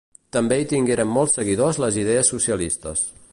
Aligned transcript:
També 0.35 0.55
hi 0.61 0.65
tingueren 0.71 1.11
molts 1.17 1.37
seguidors 1.39 1.81
les 1.85 2.01
idees 2.05 2.33
socialistes. 2.35 3.05